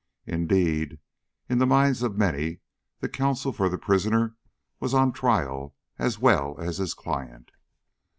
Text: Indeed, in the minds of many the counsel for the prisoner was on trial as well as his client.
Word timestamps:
Indeed, 0.25 0.97
in 1.47 1.59
the 1.59 1.67
minds 1.67 2.01
of 2.01 2.17
many 2.17 2.61
the 3.01 3.07
counsel 3.07 3.53
for 3.53 3.69
the 3.69 3.77
prisoner 3.77 4.35
was 4.79 4.95
on 4.95 5.11
trial 5.11 5.75
as 5.99 6.17
well 6.17 6.59
as 6.59 6.79
his 6.79 6.95
client. 6.95 7.51